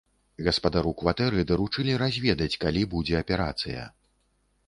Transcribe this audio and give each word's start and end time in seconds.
Гаспадару 0.45 0.93
кватэры 1.01 1.43
даручылі 1.51 1.99
разведаць, 2.03 2.59
калі 2.65 2.81
будзе 2.97 3.15
аперацыя. 3.23 3.87